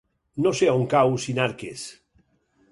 No 0.45 0.53
sé 0.59 0.69
on 0.71 0.87
cau 0.95 1.13
Sinarques. 1.27 1.87